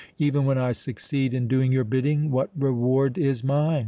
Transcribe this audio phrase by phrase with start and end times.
[0.17, 3.79] Even when I succeed in doing your bidding, what reward is mine?